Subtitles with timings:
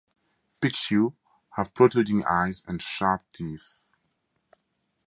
[0.59, 1.13] Pixiu
[1.51, 3.75] have protruding eyes and sharp teeth.